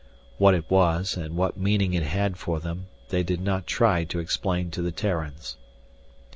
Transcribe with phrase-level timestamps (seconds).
[0.39, 4.17] What it was and what meaning it had for them they did not try to
[4.17, 5.57] explain to the Terrans.